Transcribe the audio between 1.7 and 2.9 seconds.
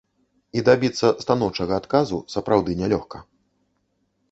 адказу сапраўды